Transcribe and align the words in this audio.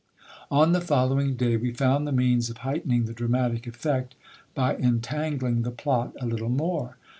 On 0.49 0.71
the 0.71 0.81
following 0.81 1.35
day 1.35 1.57
we 1.57 1.69
found 1.71 2.07
the 2.07 2.11
means 2.11 2.49
of 2.49 2.57
heightening 2.65 3.05
the 3.05 3.13
dramatic 3.13 3.67
effect 3.67 4.15
by 4.55 4.73
entan 4.77 5.37
gling 5.37 5.63
the 5.63 5.69
plot 5.69 6.15
a 6.19 6.25
little 6.25 6.49
more. 6.49 6.97